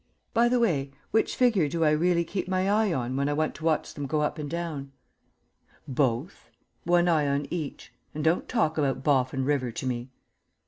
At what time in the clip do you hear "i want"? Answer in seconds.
3.29-3.53